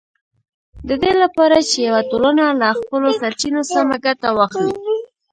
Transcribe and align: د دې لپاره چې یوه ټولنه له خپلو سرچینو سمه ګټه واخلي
د 0.87 0.89
دې 1.01 1.13
لپاره 1.21 1.57
چې 1.69 1.77
یوه 1.87 2.01
ټولنه 2.11 2.45
له 2.61 2.69
خپلو 2.79 3.07
سرچینو 3.21 3.61
سمه 3.73 3.97
ګټه 4.05 4.29
واخلي 4.37 4.73